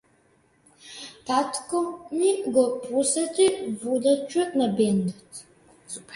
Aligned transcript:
Татко 1.27 1.81
ми 2.15 2.31
го 2.55 2.65
посети 2.89 3.49
водачот 3.83 4.59
на 4.63 4.73
бендот. 4.81 5.45